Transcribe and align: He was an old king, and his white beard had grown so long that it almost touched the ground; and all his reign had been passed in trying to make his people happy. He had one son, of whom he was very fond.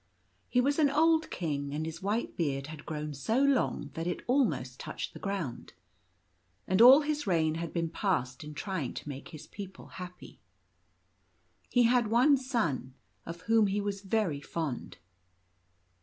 He 0.49 0.59
was 0.61 0.79
an 0.79 0.89
old 0.89 1.29
king, 1.29 1.75
and 1.75 1.85
his 1.85 2.01
white 2.01 2.35
beard 2.35 2.65
had 2.65 2.87
grown 2.87 3.13
so 3.13 3.39
long 3.39 3.91
that 3.93 4.07
it 4.07 4.23
almost 4.25 4.79
touched 4.79 5.13
the 5.13 5.19
ground; 5.19 5.73
and 6.67 6.81
all 6.81 7.01
his 7.01 7.27
reign 7.27 7.53
had 7.53 7.71
been 7.71 7.87
passed 7.87 8.43
in 8.43 8.55
trying 8.55 8.95
to 8.95 9.07
make 9.07 9.27
his 9.27 9.45
people 9.45 9.89
happy. 10.01 10.39
He 11.69 11.83
had 11.83 12.07
one 12.07 12.35
son, 12.35 12.95
of 13.27 13.41
whom 13.41 13.67
he 13.67 13.79
was 13.79 14.01
very 14.01 14.41
fond. 14.41 14.97